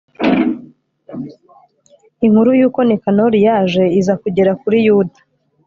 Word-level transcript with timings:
inkuru 2.25 2.49
y'uko 2.59 2.79
nikanori 2.87 3.37
yaje 3.47 3.83
iza 3.99 4.13
kugera 4.21 4.51
kuri 4.61 4.77
yuda 4.85 5.19